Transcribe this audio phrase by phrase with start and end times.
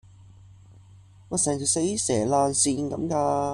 [1.37, 3.13] 成條死蛇爛鱔咁㗎